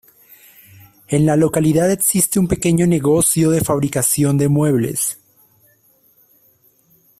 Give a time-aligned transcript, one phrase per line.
[1.09, 5.19] En la localidad existe un pequeño negocio de fabricación de muebles.